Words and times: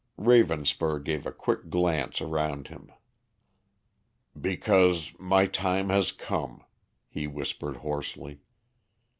Ravenspur 0.17 1.03
gave 1.03 1.27
a 1.27 1.31
quick 1.31 1.69
glance 1.69 2.21
around 2.21 2.69
him. 2.69 2.91
"Because 4.35 5.13
my 5.19 5.45
time 5.45 5.89
has 5.89 6.11
come," 6.11 6.63
he 7.07 7.27
whispered 7.27 7.75
hoarsely. 7.77 8.39